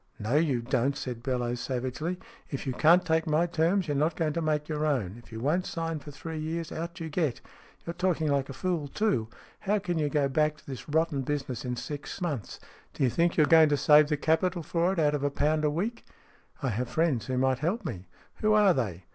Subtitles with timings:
[0.29, 2.17] "No, you don't," said Bellowes, savagely
[2.49, 5.15] "If you can't take my terms, you're not going to make your own.
[5.23, 7.39] If you won't sign for three years, out you get!
[7.85, 9.29] You're talking like a fool, too.
[9.59, 12.59] How can you go back to this rotten business in six SMEATH 9 months?
[12.95, 15.69] D'you think you're going to save the capital for it out of a pound a
[15.69, 16.03] week?""
[16.63, 18.07] I have friends who might help me."
[18.37, 19.05] "Who are they?"